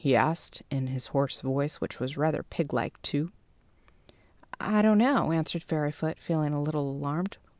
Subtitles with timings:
[0.03, 3.31] he asked in his hoarse voice, which was rather piglike, too.
[4.59, 7.37] "I don't know," answered Fairyfoot, feeling a little alarmed.